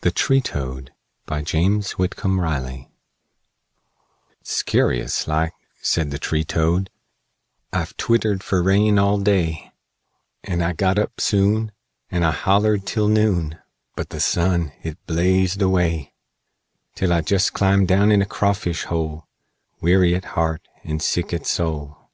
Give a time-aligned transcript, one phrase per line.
[0.00, 0.90] THE TREE TOAD
[1.26, 2.90] BY JAMES WHITCOMB RILEY
[4.42, 6.90] "'Scurious like," said the tree toad,
[7.72, 9.70] "I've twittered fer rain all day;
[10.42, 11.70] And I got up soon,
[12.10, 13.56] And I hollered till noon
[13.94, 16.12] But the sun, hit blazed away,
[16.96, 19.28] Till I jest clumb down in a crawfish hole,
[19.80, 22.10] Weary at heart, and sick at soul!